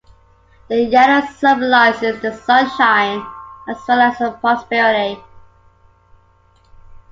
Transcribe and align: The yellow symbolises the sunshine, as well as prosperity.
The 0.67 0.77
yellow 0.85 1.23
symbolises 1.27 2.19
the 2.23 2.33
sunshine, 2.33 3.23
as 3.69 3.77
well 3.87 4.01
as 4.01 4.17
prosperity. 4.39 5.21